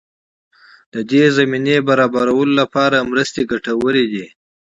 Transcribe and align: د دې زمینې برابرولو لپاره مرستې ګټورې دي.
د 0.93 0.95
دې 1.11 1.23
زمینې 1.37 1.77
برابرولو 1.87 2.53
لپاره 2.61 3.07
مرستې 3.09 3.41
ګټورې 3.51 4.05
دي. 4.13 4.25